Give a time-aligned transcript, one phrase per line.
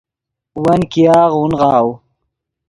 [0.63, 1.87] ون ګیاغ اونغاؤ